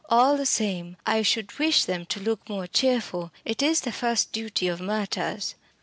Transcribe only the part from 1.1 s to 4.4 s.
should wish them to look more cheerful. It is the first